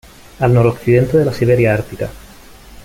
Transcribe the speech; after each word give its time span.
Al 0.39 0.51
noroccidente 0.55 1.19
de 1.19 1.25
la 1.25 1.31
Siberia 1.31 1.75
ártica. 1.75 2.09